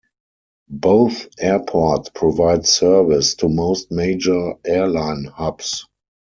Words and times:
Both 0.81 1.27
airports 1.37 2.09
provide 2.09 2.65
service 2.65 3.35
to 3.35 3.47
most 3.49 3.91
major 3.91 4.53
airline 4.65 5.25
hubs. 5.25 5.85